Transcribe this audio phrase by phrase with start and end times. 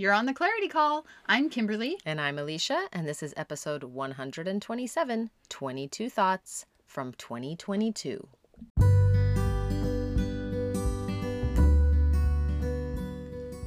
[0.00, 1.04] You're on the Clarity Call.
[1.26, 1.98] I'm Kimberly.
[2.06, 8.28] And I'm Alicia, and this is episode 127 22 Thoughts from 2022.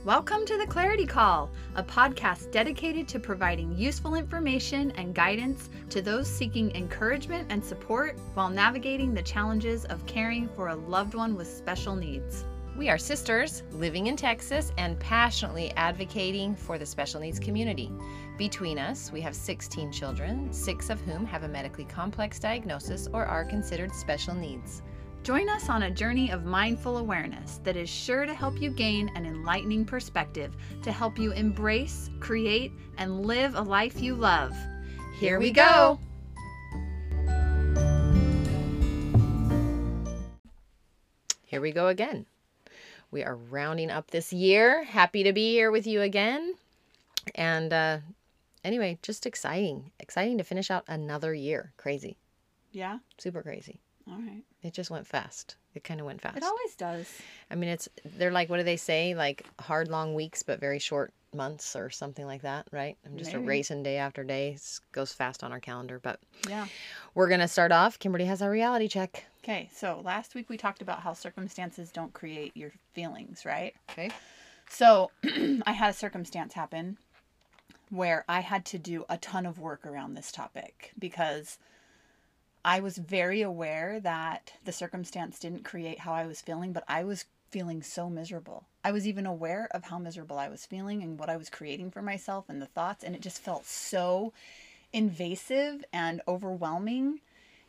[0.05, 6.02] Welcome to the Clarity Call, a podcast dedicated to providing useful information and guidance to
[6.02, 11.36] those seeking encouragement and support while navigating the challenges of caring for a loved one
[11.36, 12.45] with special needs.
[12.82, 17.91] We are sisters living in Texas and passionately advocating for the special needs community.
[18.40, 23.23] Between us, we have 16 children, six of whom have a medically complex diagnosis or
[23.23, 24.81] are considered special needs.
[25.21, 29.12] Join us on a journey of mindful awareness that is sure to help you gain
[29.13, 34.57] an enlightening perspective to help you embrace, create, and live a life you love.
[35.20, 35.99] Here we go.
[41.45, 42.26] Here we go again.
[43.11, 44.83] We are rounding up this year.
[44.85, 46.55] Happy to be here with you again.
[47.35, 47.97] And uh,
[48.63, 49.91] anyway, just exciting.
[49.99, 51.73] Exciting to finish out another year.
[51.77, 52.18] Crazy.
[52.71, 52.99] Yeah.
[53.18, 53.79] Super crazy.
[54.09, 54.43] All right.
[54.63, 55.55] It just went fast.
[55.76, 56.37] It kind of went fast.
[56.37, 57.09] It always does.
[57.49, 57.87] I mean, it's,
[58.18, 59.13] they're like, what do they say?
[59.13, 62.98] Like hard, long weeks, but very short months or something like that, right?
[63.05, 63.43] I'm just Maybe.
[63.46, 64.51] erasing day after day.
[64.56, 66.00] It goes fast on our calendar.
[66.01, 66.19] But
[66.50, 66.66] Yeah.
[67.13, 68.00] we're going to start off.
[68.00, 69.25] Kimberly has our reality check.
[69.44, 73.73] Okay, so last week we talked about how circumstances don't create your feelings, right?
[73.91, 74.11] Okay.
[74.69, 75.09] So
[75.66, 76.97] I had a circumstance happen
[77.89, 81.57] where I had to do a ton of work around this topic because
[82.63, 87.03] I was very aware that the circumstance didn't create how I was feeling, but I
[87.03, 88.66] was feeling so miserable.
[88.84, 91.89] I was even aware of how miserable I was feeling and what I was creating
[91.89, 94.34] for myself and the thoughts, and it just felt so
[94.94, 97.22] invasive and overwhelming.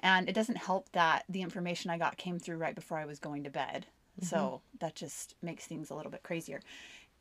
[0.03, 3.19] And it doesn't help that the information I got came through right before I was
[3.19, 3.86] going to bed.
[4.20, 6.61] So that just makes things a little bit crazier.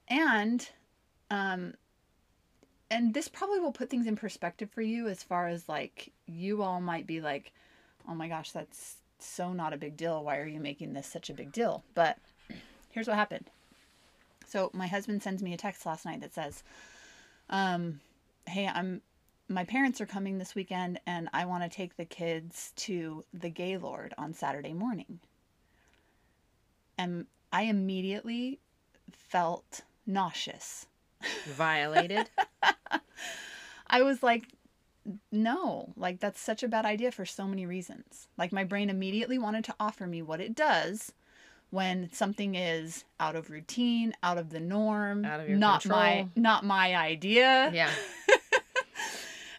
[0.07, 0.67] And
[1.29, 1.75] um
[2.89, 6.61] and this probably will put things in perspective for you as far as like you
[6.61, 7.53] all might be like,
[8.07, 10.23] "Oh my gosh, that's so not a big deal.
[10.23, 12.17] Why are you making this such a big deal?" But
[12.89, 13.49] here's what happened.
[14.45, 16.63] So my husband sends me a text last night that says,
[17.49, 18.01] um,
[18.45, 19.01] "Hey, I'm
[19.51, 23.49] my parents are coming this weekend and I want to take the kids to the
[23.49, 25.19] Gaylord on Saturday morning."
[26.97, 28.59] And I immediately
[29.11, 30.85] felt nauseous.
[31.47, 32.29] Violated.
[33.87, 34.47] I was like,
[35.31, 38.27] no, like that's such a bad idea for so many reasons.
[38.37, 41.11] Like my brain immediately wanted to offer me what it does
[41.71, 46.27] when something is out of routine, out of the norm, Out of your not my
[46.35, 47.71] not my idea.
[47.73, 47.89] yeah.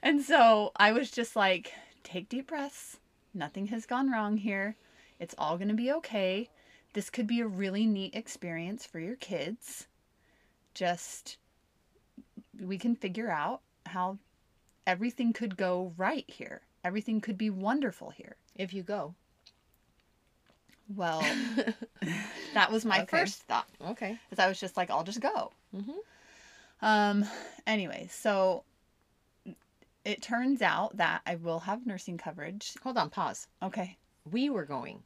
[0.02, 2.98] And so I was just like, take deep breaths.
[3.34, 4.76] Nothing has gone wrong here.
[5.20, 6.48] It's all going to be okay.
[6.92, 9.86] This could be a really neat experience for your kids.
[10.74, 11.38] Just,
[12.60, 14.18] we can figure out how
[14.86, 16.62] everything could go right here.
[16.84, 18.36] Everything could be wonderful here.
[18.56, 19.14] If you go.
[20.94, 21.22] Well,
[22.54, 23.18] that was my Okay.
[23.18, 23.68] first thought.
[23.86, 24.18] Okay.
[24.28, 25.52] Because I was just like, I'll just go.
[25.74, 25.94] Mhm.
[26.82, 27.24] Um.
[27.66, 28.64] Anyway, so
[30.04, 32.74] it turns out that I will have nursing coverage.
[32.82, 33.46] Hold on, pause.
[33.62, 33.96] Okay.
[34.30, 35.02] We were going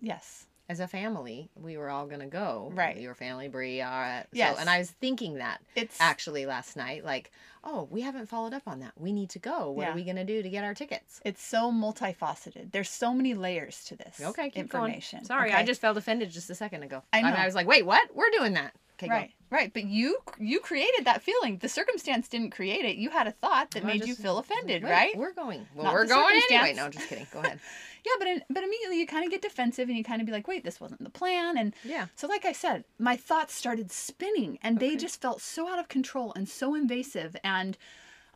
[0.00, 0.46] Yes.
[0.68, 1.50] as a family.
[1.54, 2.70] We were all gonna go.
[2.74, 2.96] Right.
[2.96, 3.80] Your family, Brie.
[3.82, 4.20] Right.
[4.20, 4.54] Uh, yes.
[4.54, 7.30] So, and I was thinking that It's actually last night, like,
[7.62, 8.92] oh, we haven't followed up on that.
[8.96, 9.70] We need to go.
[9.70, 9.92] What Yeah.
[9.92, 11.20] are we gonna do to get our tickets?
[11.24, 12.72] it's so multifaceted.
[12.72, 14.20] There's so many layers to this.
[14.20, 15.18] Okay, keep information.
[15.20, 15.26] going.
[15.26, 15.58] Sorry, okay?
[15.58, 17.02] I just felt offended just a second ago.
[17.12, 17.28] I know.
[17.28, 18.14] I was like, wait, what?
[18.14, 18.74] We're doing that.
[18.98, 19.72] Okay, right, right.
[19.72, 21.58] But you you created that feeling.
[21.58, 22.96] The circumstance didn't create it.
[22.96, 25.16] You had a thought that made you feel offended, Wait, right?
[25.16, 25.66] We're going.
[25.74, 26.74] Well, Not we're going anyway.
[26.74, 27.26] No, just kidding.
[27.32, 27.58] Go ahead.
[28.06, 30.32] Yeah, but in, but immediately you kind of get defensive and you kind of be
[30.32, 31.56] like, wait, this wasn't the plan.
[31.56, 32.08] And Yeah.
[32.16, 35.88] so, like I said, my thoughts started spinning and they just felt so out of
[35.88, 37.34] control and so invasive.
[37.42, 37.78] And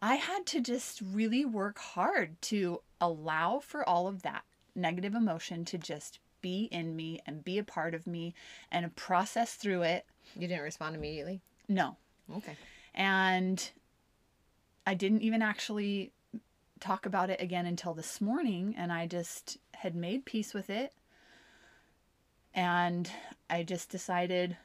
[0.01, 4.45] I had to just really work hard to allow for all of that
[4.75, 8.33] negative emotion to just be in me and be a part of me
[8.73, 10.07] and process through it.
[10.37, 11.41] You didn't respond immediately.
[11.69, 11.97] No.
[12.37, 12.57] Okay.
[12.95, 13.71] And
[14.87, 16.13] I didn't even actually
[16.81, 18.75] talk about it again until this morning.
[18.77, 20.93] And I just had made peace with it.
[22.55, 23.11] And
[23.51, 24.57] I just decided,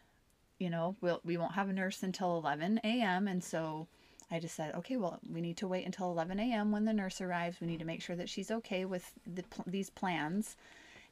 [0.58, 3.28] you know, we'll, we won't have a nurse until 11 a.m.
[3.28, 3.88] And so
[4.32, 6.72] I just said, okay, well, we need to wait until 11 a.m.
[6.72, 7.58] when the nurse arrives.
[7.60, 10.56] We need to make sure that she's okay with the, these plans.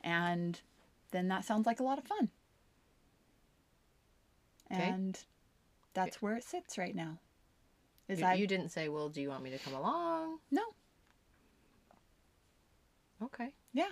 [0.04, 0.60] And
[1.12, 2.30] then that sounds like a lot of fun.
[4.72, 4.90] Okay.
[4.90, 5.20] And
[5.94, 7.18] that's where it sits right now.
[8.08, 10.40] Is You, I you didn't say, well, do you want me to come along?
[10.50, 10.64] no,
[13.24, 13.54] Okay.
[13.74, 13.92] Yeah.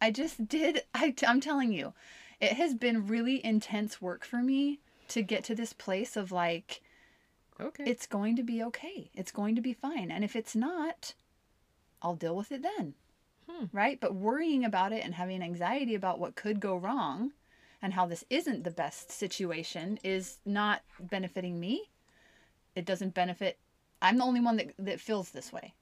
[0.00, 0.82] I just did.
[0.94, 1.94] I, I'm telling you,
[2.40, 6.82] it has been really intense work for me to get to this place of like
[7.58, 7.84] Okay.
[7.86, 9.10] it's going to be okay.
[9.14, 10.10] It's going to be fine.
[10.10, 11.14] And if it's not,
[12.02, 12.94] I'll deal with it then.
[13.48, 13.64] Hmm.
[13.72, 13.98] Right?
[13.98, 17.32] But worrying about it and having anxiety about what could go wrong
[17.82, 21.90] and how this isn't the best situation is not benefiting me.
[22.74, 23.58] It doesn't benefit.
[24.02, 25.74] I'm the only one that, that feels this way.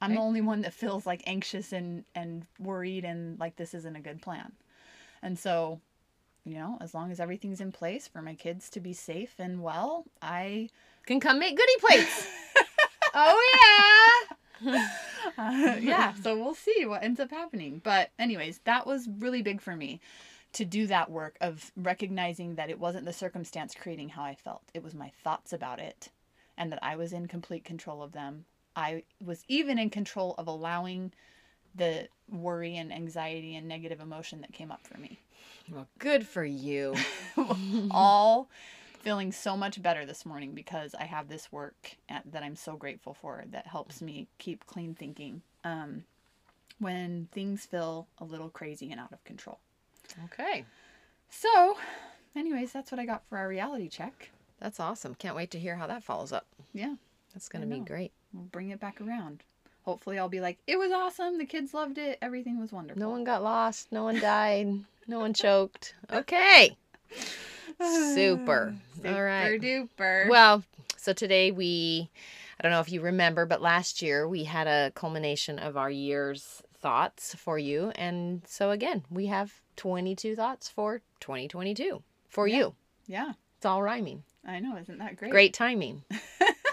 [0.00, 3.96] I'm the only one that feels like anxious and, and worried and like this isn't
[3.96, 4.52] a good plan.
[5.22, 5.80] And so,
[6.44, 9.62] you know, as long as everything's in place for my kids to be safe and
[9.62, 10.68] well, I
[11.06, 12.26] Can come make goody plates.
[13.14, 14.26] oh
[14.70, 14.86] yeah.
[15.38, 17.80] Uh, yeah, so we'll see what ends up happening.
[17.82, 20.00] But, anyways, that was really big for me
[20.52, 24.62] to do that work of recognizing that it wasn't the circumstance creating how I felt,
[24.74, 26.10] it was my thoughts about it,
[26.56, 28.44] and that I was in complete control of them.
[28.74, 31.12] I was even in control of allowing
[31.74, 35.18] the worry and anxiety and negative emotion that came up for me.
[35.70, 36.94] Well, good for you.
[37.90, 38.48] All
[39.06, 42.76] feeling so much better this morning because I have this work at, that I'm so
[42.76, 46.02] grateful for that helps me keep clean thinking um,
[46.78, 49.60] when things feel a little crazy and out of control.
[50.24, 50.64] Okay.
[51.30, 51.76] So,
[52.34, 54.30] anyways, that's what I got for our reality check.
[54.60, 55.14] That's awesome.
[55.14, 56.46] Can't wait to hear how that follows up.
[56.72, 56.94] Yeah,
[57.34, 58.12] That's going to be great.
[58.32, 59.42] we'll bring it back around.
[59.84, 61.38] Hopefully, I'll be like, it was awesome.
[61.38, 62.18] The kids loved it.
[62.22, 63.00] Everything was wonderful.
[63.00, 63.92] No one got lost.
[63.92, 64.66] No one died.
[65.06, 65.94] no one choked.
[66.12, 66.76] Okay.
[67.80, 68.74] Super.
[68.96, 69.60] Super All right.
[69.60, 70.28] duper.
[70.28, 70.64] Well,
[70.96, 72.10] so today we,
[72.58, 75.90] I don't know if you remember, but last year we had a culmination of our
[75.90, 77.90] year's thoughts for you.
[77.96, 82.56] And so again, we have 22 thoughts for 2022 for Yeah.
[82.58, 82.74] you.
[83.08, 84.22] yeah, It's all rhyming.
[84.46, 84.76] I know.
[84.76, 85.32] Isn't that great?
[85.32, 86.04] Great timing.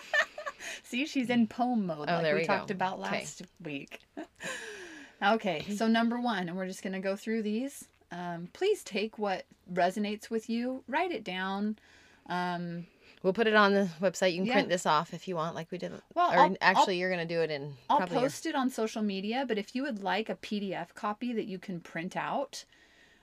[0.84, 3.22] See, she's in poem mode, Oh, like there we, we talked about Okay.
[3.22, 4.02] last week.
[5.24, 7.86] okay, so number one, and we're just going to go through these.
[8.12, 11.80] Um, please take what resonates with you, write it down.
[12.28, 12.86] Um,
[13.24, 14.34] We'll put it on the website.
[14.34, 14.54] You can Yeah.
[14.54, 15.94] print this off if you want, like we did.
[16.14, 18.54] Well, or I'll- actually, you're going to do it in I'll probably your- post it
[18.54, 22.18] on social media, but if you would like a PDF copy that you can print
[22.18, 22.66] out,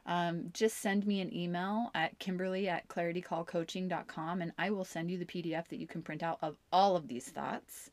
[0.07, 5.19] um, just send me an email at kimberly at claritycallcoaching.com and I will send you
[5.19, 7.91] the PDF that you can print out of all of these thoughts.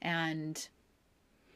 [0.00, 0.66] And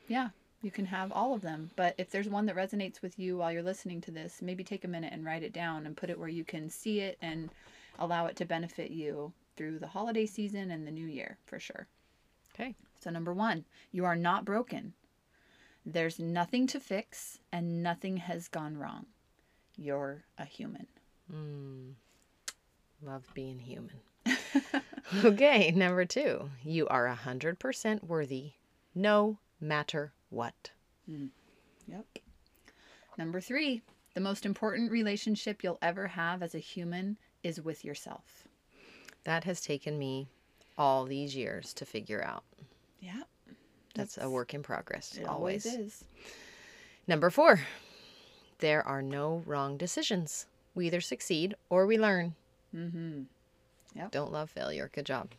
[0.08, 0.28] yeah,
[0.60, 1.70] you can have all of them.
[1.74, 4.84] But if there's one that resonates with you while you're listening to this, maybe take
[4.84, 7.48] a minute and write it down and put it where you can see it and
[7.98, 11.86] allow it to benefit you through the holiday season and the new year for sure.
[12.54, 12.74] Okay.
[13.00, 14.94] So, number one, you are not broken.
[15.84, 19.06] There's nothing to fix and nothing has gone wrong.
[19.76, 20.86] You're a human.
[21.32, 21.92] Mm,
[23.02, 24.00] love being human.
[25.24, 26.50] okay, number two.
[26.64, 28.52] You are 100% worthy
[28.94, 30.70] no matter what.
[31.86, 32.06] Yep.
[33.18, 33.82] Number three,
[34.14, 38.48] the most important relationship you'll ever have as a human is with yourself.
[39.26, 40.28] That has taken me
[40.78, 42.44] all these years to figure out.
[43.00, 43.22] Yeah.
[43.96, 45.18] That's a work in progress.
[45.20, 46.04] It always is.
[47.08, 47.60] Number four.
[48.60, 50.46] There are no wrong decisions.
[50.76, 52.36] We either succeed or we learn.
[52.72, 53.22] Mm-hmm.
[53.96, 54.12] Yep.
[54.12, 54.90] Don't love failure.
[54.94, 55.32] Good job.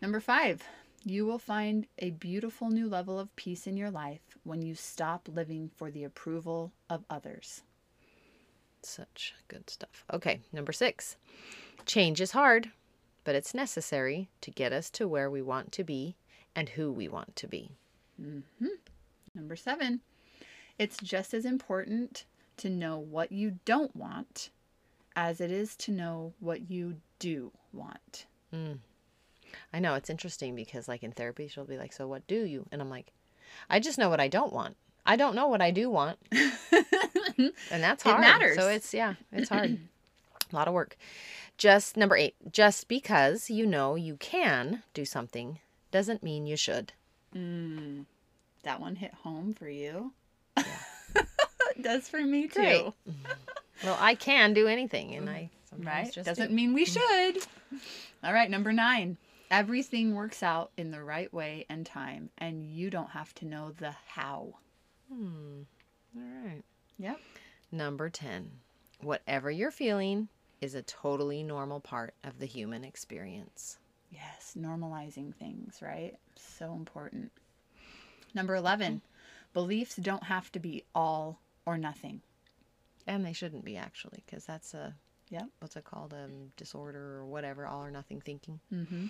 [0.00, 0.62] Number five,
[1.04, 5.28] you will find a beautiful new level of peace in your life when you stop
[5.30, 7.64] living for the approval of others.
[8.80, 10.06] Such good stuff.
[10.10, 11.18] Okay, number six.
[11.84, 12.70] Change is hard,
[13.24, 16.16] but it's necessary to get us to where we want to be
[16.54, 17.72] and who we want to be.
[18.20, 18.66] Mm-hmm.
[19.34, 20.00] Number seven,
[20.78, 22.24] it's just as important
[22.58, 24.50] to know what you don't want
[25.16, 28.26] as it is to know what you do want.
[28.52, 28.78] Mm.
[29.72, 32.66] I know it's interesting because, like in therapy, she'll be like, So, what do you?
[32.72, 33.12] And I'm like,
[33.70, 34.76] I just know what I don't want.
[35.06, 36.18] I don't know what I do want.
[36.32, 38.18] and that's hard.
[38.18, 38.56] It matters.
[38.56, 39.78] So, it's, yeah, it's hard.
[40.52, 40.96] A lot of work.
[41.56, 46.92] Just number eight, just because you know you can do something doesn't mean you should.
[47.34, 48.06] Mm,
[48.64, 50.12] that one hit home for you.
[50.56, 50.66] it
[51.82, 52.60] does for me too.
[52.60, 52.92] Great.
[53.84, 56.12] Well, I can do anything, and I sometimes Right?
[56.12, 56.54] just Doesn't do.
[56.54, 57.38] mean we should.
[58.22, 59.16] All right, number nine.
[59.50, 63.72] Everything works out in the right way and time, and you don't have to know
[63.78, 64.54] the how.
[65.12, 65.62] Hmm.
[66.16, 66.62] All right.
[66.98, 67.20] Yep.
[67.70, 68.50] Number 10.
[69.00, 70.28] Whatever you're feeling
[70.64, 73.78] is a totally normal part of the human experience.
[74.10, 76.14] Yes, normalizing things, right?
[76.36, 77.30] So important.
[78.34, 79.02] Number 11.
[79.52, 82.22] Beliefs don't have to be all or nothing.
[83.06, 84.94] And they shouldn't be actually, because that's a
[85.30, 85.48] Yep.
[85.60, 86.12] what's it called?
[86.12, 88.60] A disorder or whatever, all or nothing thinking.
[88.72, 89.06] Mm-hmm.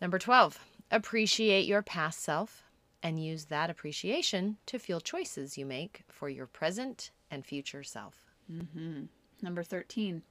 [0.00, 0.58] Number 12.
[0.90, 2.64] Appreciate your past self
[3.02, 8.14] and use that appreciation to fuel choices you make for your present and future self.
[8.50, 9.04] Mm-hmm.
[9.42, 10.22] Number 13.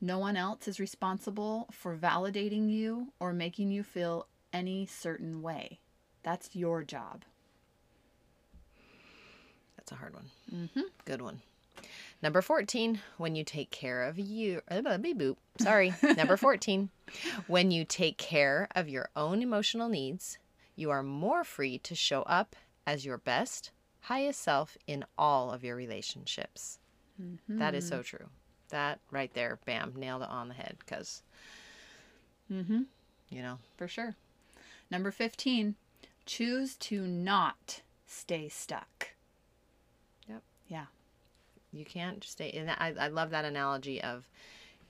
[0.00, 5.78] No one else is responsible for validating you or making you feel any certain way.
[6.22, 7.24] That's your job.
[9.76, 10.30] That's a hard one.
[10.52, 10.80] Mm-hmm.
[11.04, 11.40] Good one.
[12.22, 14.60] Number 14, when you take care of you.
[14.70, 15.36] uh, boop.
[15.60, 15.94] Sorry.
[16.16, 16.90] Number 14,
[17.46, 20.38] when you take care of your own emotional needs,
[20.74, 25.62] you are more free to show up as your best, highest self in all of
[25.62, 26.78] your relationships.
[27.48, 28.26] That is so true.
[28.70, 31.22] That right there, bam, nailed it on the head because,
[32.52, 32.82] Mm-hmm.
[33.30, 34.14] you know, For sure.
[34.90, 35.74] Number 15,
[36.26, 39.10] choose to not stay stuck.
[40.28, 40.42] Yep.
[40.68, 40.86] Yeah.
[41.72, 44.26] you can't just stay and I, I love that analogy of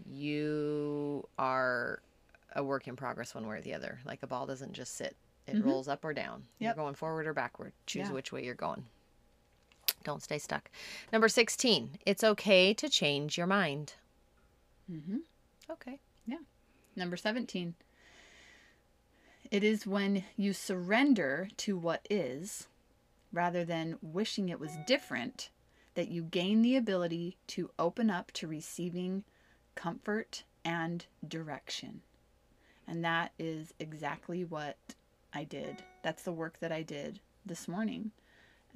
[0.08, 2.00] you are
[2.54, 5.16] a work in progress one way or the other like a ball doesn't just sit
[5.46, 5.64] it Mhm.
[5.64, 6.76] rolls up or down Yep.
[6.76, 8.12] you're going forward or backward choose Yeah.
[8.12, 8.84] which way you're going
[10.06, 10.70] don't stay stuck
[11.12, 13.94] number 16 it's okay to change your mind
[14.90, 15.18] Mm-hmm.
[15.70, 16.38] okay Yeah.
[16.94, 17.74] Number 17,
[19.50, 22.68] it is when you surrender to what is
[23.32, 25.50] rather than wishing it was different
[25.94, 29.24] that you gain the ability to open up to receiving
[29.74, 32.00] comfort and direction.
[32.88, 34.76] And that is exactly what
[35.34, 35.82] I did.
[36.02, 38.12] That's the work that I did this morning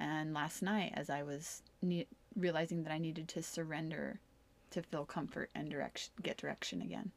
[0.01, 4.19] and last night as I was ne- realizing that I needed to surrender
[4.71, 7.11] to feel comfort and direction, get direction again.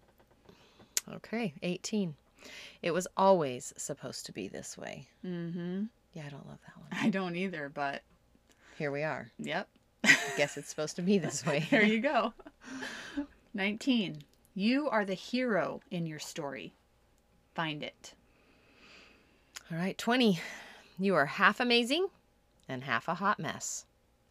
[1.17, 2.15] okay 18
[2.83, 5.85] it was always supposed to be this way Mm-hmm.
[6.15, 8.03] yeah i don't love that one I don't either, but
[8.79, 9.69] here we are yep.
[10.05, 12.33] i guess it's supposed to be this way there you go.
[13.55, 14.23] 19.
[14.57, 16.75] You are the hero in your story.
[17.55, 18.15] Find it.
[19.71, 20.41] All right, 20.
[20.99, 22.09] You are half amazing
[22.69, 23.87] and half a hot mess.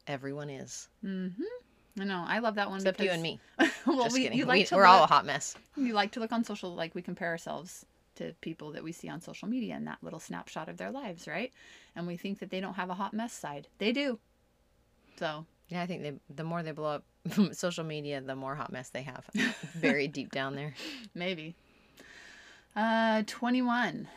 [0.07, 0.89] Everyone is.
[1.03, 2.01] Mm-hmm.
[2.01, 2.23] I know.
[2.27, 2.77] I love that one.
[2.77, 3.39] Except you and me.
[3.85, 4.37] well, Just we, kidding.
[4.37, 5.55] you like we, to we're all a hot mess.
[5.77, 7.85] You like to look on social, like we compare ourselves
[8.15, 11.27] to people that we see on social media and that little snapshot of their lives,
[11.27, 11.51] right?
[11.95, 13.67] And we think that they don't have a hot mess side.
[13.77, 14.19] They do.
[15.17, 17.03] So, Yeah, I think they, the more they blow up
[17.53, 19.29] social media, the more hot mess they have
[19.75, 20.73] buried deep down there.
[21.15, 21.55] maybe.
[22.75, 24.07] Uh, 21.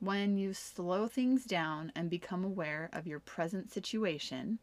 [0.00, 4.58] When you slow things down and become aware of your present situation,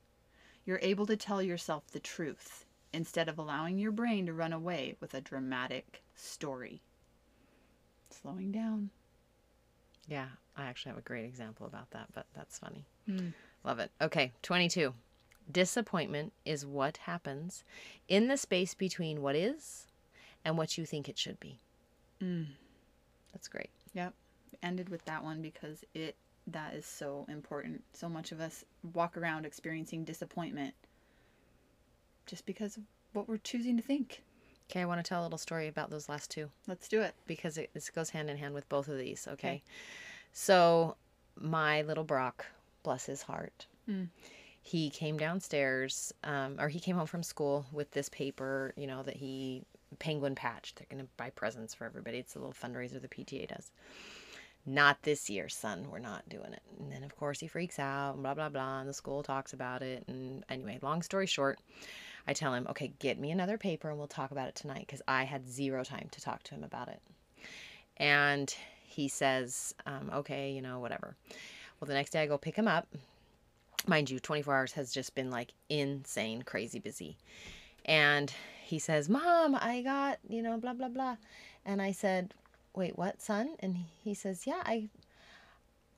[0.65, 4.95] you're able to tell yourself the truth instead of allowing your brain to run away
[4.99, 6.81] with a dramatic story.
[8.09, 8.91] Slowing down.
[10.07, 12.85] Yeah, I actually have a great example about that, but that's funny.
[13.07, 13.29] Hmm.
[13.63, 13.91] Love it.
[13.99, 14.93] Okay, 22.
[15.51, 17.63] Disappointment is what happens
[18.07, 19.87] in the space between what is
[20.45, 21.59] and what you think it should be.
[22.21, 22.47] Mm.
[23.33, 23.69] That's great.
[23.93, 24.13] Yep.
[24.61, 26.15] Ended with that one because it
[26.47, 27.83] that is so important.
[27.93, 30.73] So much of us walk around experiencing disappointment
[32.25, 32.83] just because of
[33.13, 34.21] what we're choosing to think.
[34.69, 36.49] Okay, I want to tell a little story about those last two.
[36.67, 37.13] Let's do it.
[37.27, 39.27] because it this goes hand in hand with both of these.
[39.27, 39.33] Okay.
[39.47, 39.61] Okay.
[40.31, 40.95] So,
[41.39, 42.45] my little Brock,
[42.83, 44.07] bless his heart, Mm.
[44.61, 49.03] he came downstairs, um, or he came home from school with this paper, you know,
[49.03, 49.63] that he
[49.99, 50.77] penguin patched.
[50.77, 52.17] They're going to buy presents for everybody.
[52.17, 53.71] It's a little fundraiser the PTA does.
[54.65, 55.87] Not this year, son.
[55.91, 56.61] We're not doing it.
[56.79, 58.79] And then, of course, he freaks out, blah, blah, blah.
[58.79, 60.03] And the school talks about it.
[60.07, 61.59] And anyway, long story short,
[62.27, 65.01] I tell him, okay, get me another paper and we'll talk about it tonight because
[65.07, 67.01] I had zero time to talk to him about it.
[67.97, 68.53] And
[68.85, 71.15] he says, um, okay, you know, whatever.
[71.79, 72.87] Well, the next day I go pick him up.
[73.85, 77.17] Mind you, 24 hours has just been like insane, crazy busy.
[77.83, 81.17] And he says, Mom, I got, you know, blah, blah, blah.
[81.65, 82.33] And I said,
[82.75, 83.55] Wait, what, son?
[83.59, 84.89] And he says, Yeah, I.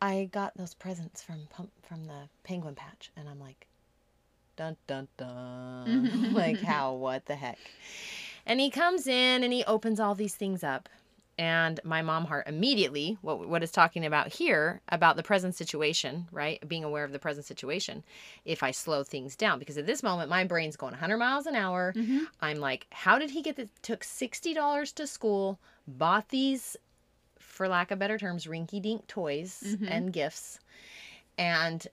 [0.01, 3.65] I got those presents from pump from the penguin patch, and I'm like,
[4.55, 6.93] dun dun dun, like how?
[6.93, 7.59] What the heck?
[8.45, 10.89] And he comes in and he opens all these things up.
[11.37, 16.29] And my mom heart immediately, what, what is talking about here, about the present situation,
[16.31, 16.65] right?
[16.65, 18.03] Being aware of the present situation,
[18.45, 19.59] if I slow things down.
[19.59, 21.91] Because at this moment, my brain's going 100 miles an hour.
[21.93, 22.19] Mm-hmm.
[22.39, 23.67] I'm like, how did he get this?
[23.81, 26.75] Took $60 to school, bought these,
[27.39, 29.89] for lack of better terms, rinky dink toys Mhm.
[29.89, 30.59] and gifts.
[31.37, 31.85] And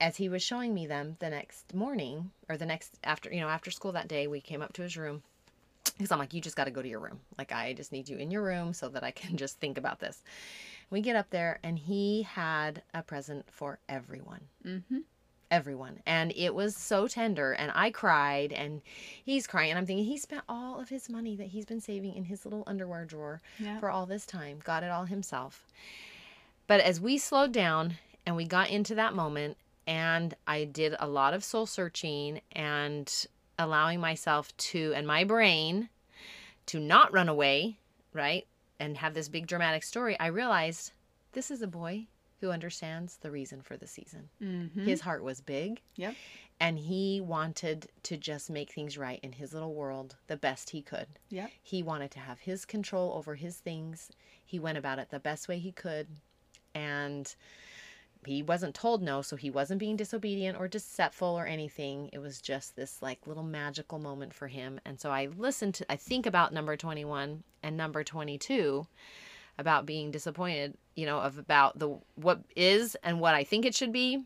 [0.00, 3.48] as he was showing me them the next morning or the next after, you know,
[3.48, 5.22] after school that day, we came up to his room
[5.96, 7.20] because I'm like, you just got to go to your room.
[7.38, 10.00] Like, I just need you in your room so that I can just think about
[10.00, 10.22] this.
[10.90, 14.98] We get up there, and he had a present for everyone Mm-hmm.
[15.54, 18.82] Everyone and it was so tender and i cried and
[19.24, 22.14] he's crying and i'm thinking he spent all of his money that he's been saving
[22.14, 23.78] in his little underwear drawer Yeah.
[23.78, 25.66] for all this time got it all himself
[26.66, 27.94] but as we slowed down
[28.26, 29.56] and we got into that moment
[29.86, 33.26] and i did a lot of soul searching and
[33.58, 35.88] allowing myself to and my brain
[36.66, 37.76] to not run away,
[38.12, 38.46] right?
[38.80, 40.92] And have this big dramatic story, I realized
[41.32, 42.06] this is a boy
[42.44, 44.28] who understands the reason for the season.
[44.42, 44.84] Mm-hmm.
[44.84, 45.80] His heart was big.
[45.96, 46.14] Yep.
[46.60, 50.82] And he wanted to just make things right in his little world the best he
[50.82, 51.06] could.
[51.30, 51.50] Yep.
[51.62, 54.10] He wanted to have his control over his things.
[54.44, 56.06] He went about it the best way he could.
[56.74, 57.34] And
[58.26, 62.10] he wasn't told no, so he wasn't being disobedient or deceitful or anything.
[62.12, 64.80] It was just this like little magical moment for him.
[64.84, 68.86] And so I listened to, I think about number 21 and number 22
[69.58, 73.74] about being disappointed, you know, of about the what is and what I think it
[73.74, 74.24] should be.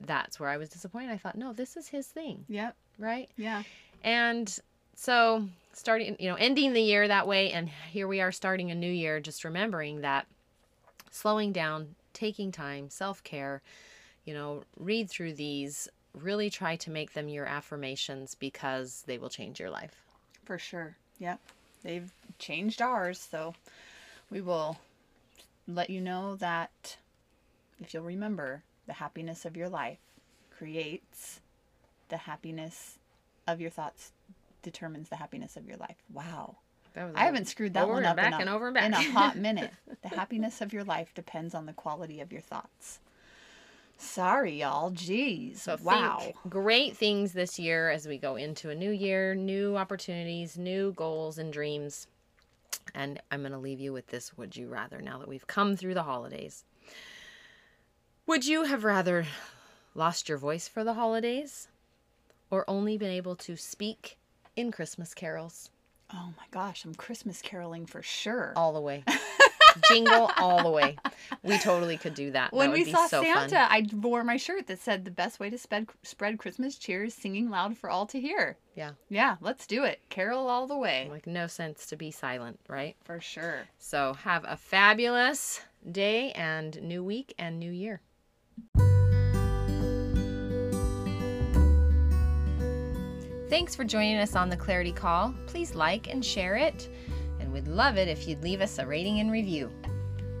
[0.00, 1.10] That's where I was disappointed.
[1.10, 2.74] I thought, no, this is his thing, Yep.
[2.98, 3.28] right?
[3.36, 3.64] Yeah.
[4.02, 4.58] And
[4.94, 8.74] so starting, you know, ending the year that way, and here we are starting a
[8.74, 10.26] new year, just remembering that
[11.10, 13.60] slowing down, taking time, self care,
[14.24, 19.28] you know, read through these, really try to make them your affirmations because they will
[19.28, 20.02] change your life.
[20.44, 20.96] For sure.
[21.18, 21.38] Yep.
[21.82, 23.54] They've changed ours, so
[24.30, 24.78] we will
[25.66, 26.96] let you know that
[27.80, 29.98] if you'll remember, the happiness of your life
[30.56, 31.40] creates
[32.08, 32.98] the happiness
[33.46, 34.12] of your thoughts
[34.62, 35.96] determines the happiness of your life.
[36.12, 36.56] Wow.
[36.94, 38.86] That was I haven't screwed that one up back in, a, and over and back.
[38.86, 39.70] in a hot minute.
[40.02, 42.98] the happiness of your life depends on the quality of your thoughts.
[43.96, 44.90] Sorry, y'all.
[44.90, 45.58] Jeez.
[45.58, 46.32] So wow.
[46.48, 51.38] great things this year as we go into a new year, new opportunities, new goals
[51.38, 52.06] and dreams.
[52.94, 55.76] And I'm going to leave you with this would you rather now that we've come
[55.76, 56.64] through the holidays.
[58.26, 59.26] Would you have rather
[59.94, 61.68] lost your voice for the holidays
[62.50, 64.18] or only been able to speak
[64.56, 65.70] in Christmas carols
[66.12, 68.52] Oh my gosh, I'm Christmas caroling for sure.
[68.56, 69.04] all the way?
[69.88, 70.96] Jingle all the way.
[71.42, 72.52] We totally could do that.
[72.52, 73.68] when that would we be saw so Santa, fun.
[73.70, 77.14] I wore my shirt that said the best way to spread spread Christmas cheer is
[77.14, 78.58] singing loud for all to hear.
[78.74, 78.92] Yeah.
[79.08, 80.00] Yeah, let's do it.
[80.08, 81.08] Carol all the way.
[81.10, 82.96] Like no sense to be silent, right?
[83.04, 83.62] For sure.
[83.78, 85.60] So have a fabulous
[85.90, 88.00] day and new week and new year.
[93.48, 95.34] Thanks for joining us on the Clarity Call.
[95.46, 96.88] Please like and share it,
[97.50, 99.72] and we'd love it if you'd leave us a rating and review.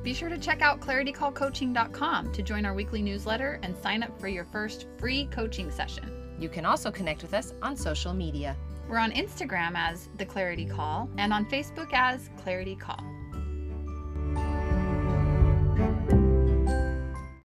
[0.02, 4.28] Be sure to check out claritycallcoaching.com to join our weekly newsletter and sign up for
[4.28, 6.36] your first free coaching session.
[6.38, 8.56] You can also connect with us on social media.
[8.88, 13.04] We're on Instagram as The Clarity Call and on Facebook as Clarity Call.